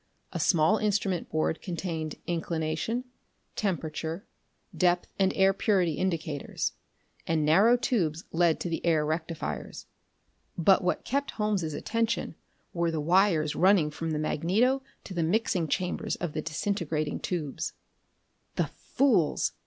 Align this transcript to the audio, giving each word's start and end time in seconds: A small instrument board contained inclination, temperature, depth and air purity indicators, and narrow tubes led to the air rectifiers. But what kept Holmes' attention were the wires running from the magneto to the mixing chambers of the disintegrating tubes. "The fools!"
A 0.33 0.39
small 0.39 0.77
instrument 0.77 1.29
board 1.29 1.61
contained 1.61 2.15
inclination, 2.25 3.03
temperature, 3.55 4.25
depth 4.75 5.13
and 5.19 5.31
air 5.35 5.53
purity 5.53 5.91
indicators, 5.93 6.73
and 7.27 7.45
narrow 7.45 7.77
tubes 7.77 8.23
led 8.31 8.59
to 8.61 8.67
the 8.67 8.83
air 8.83 9.05
rectifiers. 9.05 9.85
But 10.57 10.83
what 10.83 11.05
kept 11.05 11.29
Holmes' 11.29 11.75
attention 11.75 12.33
were 12.73 12.89
the 12.89 12.99
wires 12.99 13.55
running 13.55 13.91
from 13.91 14.09
the 14.09 14.17
magneto 14.17 14.81
to 15.03 15.13
the 15.13 15.21
mixing 15.21 15.67
chambers 15.67 16.15
of 16.15 16.33
the 16.33 16.41
disintegrating 16.41 17.19
tubes. 17.19 17.73
"The 18.55 18.71
fools!" 18.95 19.51